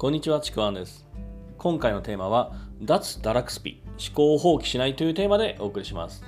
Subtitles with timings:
[0.00, 1.06] こんにちは、ちくわんです。
[1.58, 6.24] 今回のテーマは、脱堕落スピ、思考を放棄しないというテーマでお送りします。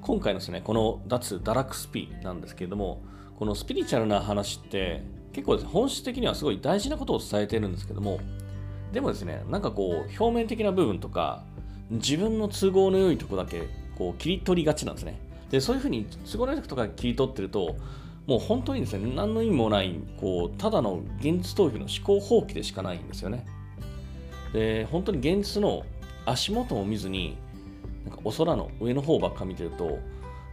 [0.00, 3.00] 今回のですね、この脱堕落スピなんですけれども、
[3.38, 8.18] このスピリチュアルな話って、結構ですね、本質的にはすごい大事なことを伝えているんですけども、
[8.92, 11.44] でもですね、なんかこう、表面的な部分とか、
[11.88, 15.20] 自分の都合の良いとこだけこう切り取りがちなんですね。
[15.52, 17.76] で、そういうふうに都合の良いところが切り取ってると、
[18.32, 23.44] もう本当にですね、何の意味もない、こう、ただの現実逃避の思考放棄でしかないんですよね。
[24.54, 25.84] で、本当に現実の
[26.24, 27.36] 足元を見ずに、
[28.06, 29.98] なんかお空の上の方ばっか見てると、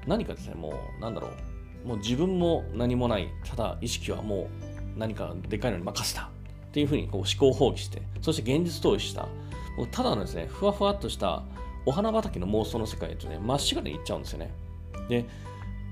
[0.06, 1.30] 何かですね、もう、なんだろ
[1.86, 4.50] う、もう自分も何もない、ただ意識はも
[4.96, 6.28] う何かでかいのに任せたっ
[6.74, 9.22] ていうふうにこう思考放棄して、そして現実逃避した、
[9.78, 11.44] もうただのですね、ふわふわっとした
[11.86, 14.52] お花畑の妄想の世界とね、まっしぐらに行っちゃうんですよね。
[15.08, 15.26] で、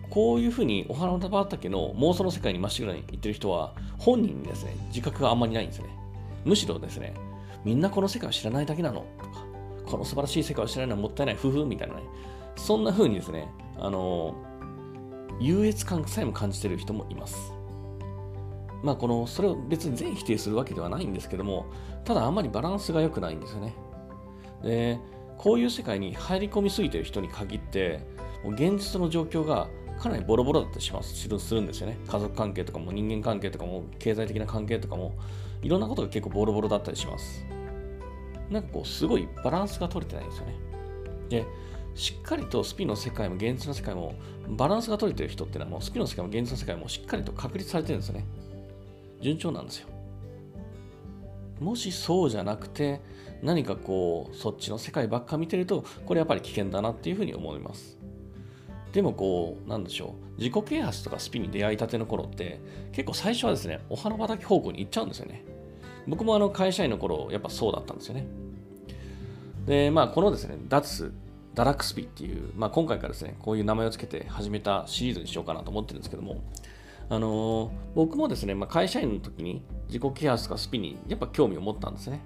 [0.10, 5.90] こういうふうにお花の束畑の妄想の世界にまっしぐらに行ってる人は、本人にですね、自覚があんまりないんですね。
[6.46, 7.14] むしろですね、
[7.66, 9.46] みんなこの世界を知らないだけなのとか、
[9.86, 12.02] この素晴らしい世界を知らないのはもったいない、夫婦みたいなね、
[12.56, 14.36] そんな風にですね、あの、
[15.40, 17.54] 優越感さえも感じてる人もいます。
[18.84, 21.66] まあ、この、それを別に全否定するわけではないんですけども、
[22.06, 23.76] ただあんまりバランスが良くないんですよね。
[24.64, 25.00] で、
[25.38, 28.08] こういう世界に入り込みすぎてる人に限って、
[28.46, 29.68] 現実の状況が
[30.00, 31.98] かなりボロボロだったりしますするするんですよね。
[32.08, 35.16] 家族関係とかも人間関係とかも経済的な関係とかも
[35.62, 37.46] いろんなことが結構ボロボロだったりします。
[38.50, 40.56] なんかこうすごいバランスが取れてないんですよね。
[41.30, 41.46] で、
[41.96, 44.14] しっかりとスピの世界も現実の世界も
[44.50, 48.26] バランスが取れてる人ってのはもうスピの世界も現実の世界もしっかりと確立されてるんですよね。
[49.20, 49.88] 順調なんですよ。
[51.60, 53.02] もしそうじゃなくて
[53.42, 57.98] 何かこうそっちの世界ばっか見てるとこれやっぱり危険だなっていうふうに思います。
[58.98, 62.60] でもこう、なんでしょう、自己啓発とかスピに出会いたての頃って、
[62.92, 65.46] 結構最初はですね、お花畑方向に行っちゃうんですよね。
[66.08, 68.26] 僕もあの会社員の頃、やっぱそうだったんですよね。
[69.68, 71.14] で、まあ、このですね、脱
[71.54, 76.42] 堕落スピっていう、まあ、今回からですね、こういう名前をつけて始めたシリーズにしようかなと思ってるんですけども、
[77.08, 82.22] あのー僕もですね、まあ、会社員の時に自己啓発とかスピにやっぱ興味を持ったんですね。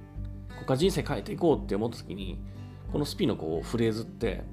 [0.51, 2.39] ここから人生変えていこうって思った時に、
[2.93, 4.45] このスピのこうフレーズって、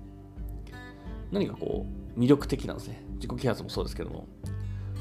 [1.30, 3.02] 何かこう魅力的なんですね。
[3.14, 4.26] 自己啓発もそうですけども。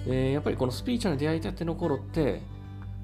[0.06, 2.42] でやっぱりこのスピーチャーに出会いたての頃って、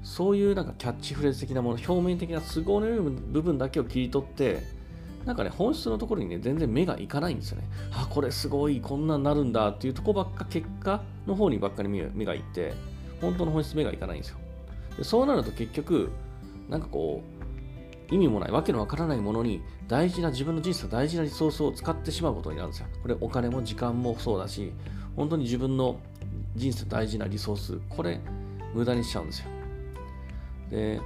[0.02, 4.62] そういうなんかキャッチフレーズ的なもの、表面的な都合の良い部分だけを切り取って、
[5.24, 7.68] なんかね、本質のところにね、全然目がいかないんですよね。
[7.92, 12.74] あ、これすごい、こんなんなるんだっていうとこばっか、結果の方にばっかり目が目がいって、
[13.20, 14.36] 本当の本質目がいかないんですよ。
[14.98, 16.10] でそうなると結局、
[16.68, 17.43] なんかこう、
[18.10, 22.86] 意味もない、わけのわからないものに大事な自分の人生大事なリソースを使ってしまうことになるんですよ。
[23.02, 24.72] これお金も時間もそうだし、
[25.16, 25.98] 本当に自分の
[26.56, 28.20] 人生大事なリソース、これ
[28.74, 29.46] 無駄にしちゃうんですよ。
[30.70, 31.00] で、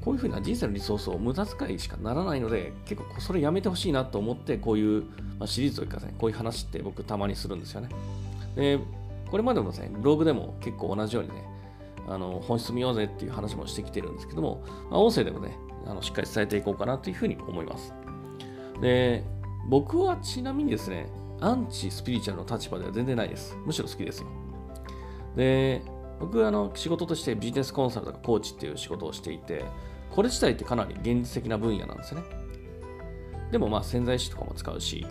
[0.00, 5.02] こういうふうな人生のリソースを無駄遣いしかならないので、結構それやめてほしいなと思って、こういう、
[5.38, 7.88] まあ、シリーズというかね、こういう話って僕たまにするんですよね。
[8.54, 8.78] で、
[9.30, 11.44] これまでもですね、ブログでも結構同じようにね、
[12.08, 17.94] あの本質見ようぜっていう話もしてきてるんですけども、まあ、音声でもね、あのしっかり伝えていこうかなというふうに思います。
[18.80, 19.24] で、
[19.68, 21.08] 僕はちなみにですね、
[21.40, 23.56] アンチスピリチュアルの立場では全然ないです。
[23.64, 24.28] むしろ好きですよ。
[25.36, 25.82] で、
[26.18, 29.64] 僕はあの仕事としてビジネスコンサルとかコーチっていう仕事をしていて、
[30.10, 32.22] これ自体ってかなり現実的な分野なんですね。
[33.50, 35.06] でもまあ潜在意識とかも使うし、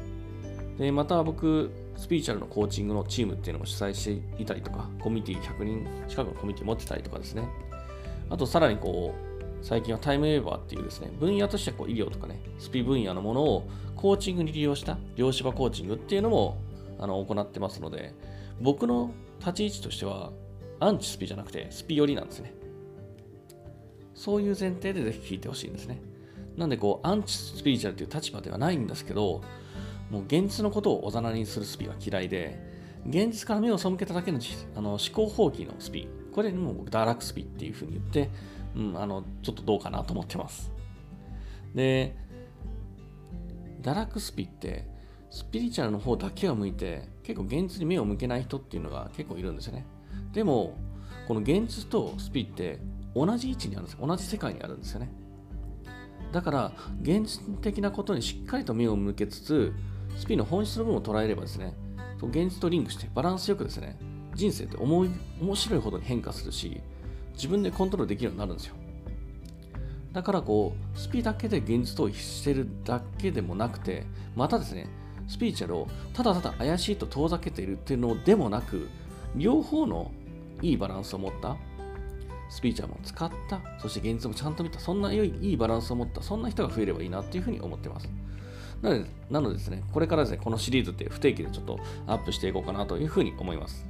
[0.78, 7.48] で、また僕、スピリチュアルのコーチングのチームっていうのも主催していたりとか、コミュニティ100人近くのコミュニティ持ってたりとかですね。
[8.30, 9.35] あとさらにこう、
[9.66, 16.60] 最近はタイムウェーバーっていうですね、分野としてはこう医療とかね、スピ分野のものをコーチングに利用した量子場コーチングっていうのも
[17.00, 18.14] あの行ってますので、
[18.62, 19.10] 僕の
[19.40, 20.32] 立ち位置としては、
[20.80, 22.54] アンチスピじゃなくてスピ寄りなんですね。
[24.14, 26.00] そういう前提でぜひ聞いてほしいんですね。
[26.56, 29.42] なんでこう、アンチスピリチュアルという立場ではないんですけど、
[30.12, 32.60] もう現実のことをおざなりにするスピは嫌いで、
[33.08, 34.40] 現実から目を背けただけの
[34.76, 38.30] あの思考放棄のスピ、これにも僕、堕落スピっていうふうに言って、
[38.76, 40.72] うん、あのちょっとどうかなと思ってます。
[41.74, 42.16] で、
[43.82, 44.88] 堕落スピって、
[45.30, 49.86] スピリチュアルの方だけを向いて、結構現実に目を向けない人っていうのが結構いるんですよね。
[50.34, 50.78] でも、
[51.28, 52.80] この現実とスピって
[53.16, 55.12] 同じ位置にあるんです同じ世界にあるんですよね。
[56.32, 56.72] だから、
[57.02, 59.74] 現実的なことにしっかりと目を向けつつ、
[60.18, 61.74] スピの本質の部分を捉えればですね、
[62.22, 63.98] 現実とリンクしてバランスよくですね、
[64.34, 65.10] 人生って思い
[65.42, 66.82] 面白いほどに変化するし、
[67.36, 68.76] 自分でコントロールできるようになるんですよ。
[70.14, 74.06] だからこう、スピーだけで現実逃避してるだけでもなくて、
[74.36, 74.88] またですね、
[75.28, 78.88] スピリチュアルをただただ怪しいと遠ざけているっていうのでもなく、
[79.36, 80.12] 両方の
[80.62, 81.58] いいバランスを持った、
[82.50, 88.10] スピーチャーも使った、そして現実もちゃんと見た、そんな良いいいバランスを持った、そんな人が増えればいいなっていうふうに思ってます。
[88.82, 93.86] なので、なのでですね、これからですね、このシリーズって不定期でちょっとアップしていこうかなというふうに思います。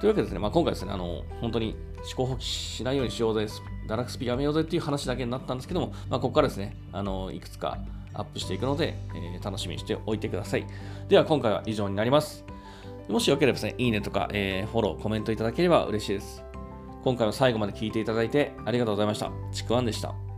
[0.00, 3.46] というわけでですね、まあ、今回ですね、あの、本当に思考放棄しないようにしようぜ、
[3.86, 7.78] 堕落スピやめようぜっていう話だけになったんですけども、まあ、ここからですね、あの、いくつか
[8.14, 10.66] アップしていくので、えー、楽しみにしておいてください。
[11.08, 12.46] では、今回は以上になります。
[13.08, 16.42] もしよければですね、いいねとか、えー、フォロー、コメントいただければ嬉しいです。
[17.04, 19.30] 今回も最後まで聞いていただいてありがとうございました。
[19.52, 20.29] ちくわんでした。